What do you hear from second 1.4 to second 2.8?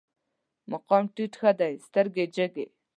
دی، سترګې جګې